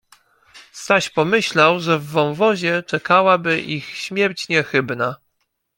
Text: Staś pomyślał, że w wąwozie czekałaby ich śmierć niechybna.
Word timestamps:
Staś 0.71 1.09
pomyślał, 1.09 1.79
że 1.79 1.99
w 1.99 2.05
wąwozie 2.05 2.83
czekałaby 2.87 3.61
ich 3.61 3.97
śmierć 3.97 4.49
niechybna. 4.49 5.15